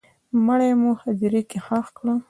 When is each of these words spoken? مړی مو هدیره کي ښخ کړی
مړی 0.45 0.71
مو 0.81 0.91
هدیره 1.01 1.41
کي 1.49 1.59
ښخ 1.65 1.85
کړی 1.97 2.13